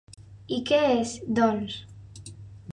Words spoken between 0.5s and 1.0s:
I què